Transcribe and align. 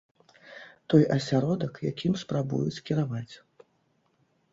Той 0.93 1.03
асяродак, 1.15 1.73
якім 1.91 2.13
спрабуюць 2.21 2.83
кіраваць. 2.91 3.35